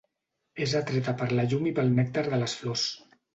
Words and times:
És 0.65 0.71
atreta 0.79 1.13
per 1.19 1.27
la 1.41 1.45
llum 1.51 1.67
i 1.73 1.75
pel 1.81 1.93
nèctar 1.99 2.25
de 2.31 2.41
les 2.45 2.57
flors. 2.63 2.89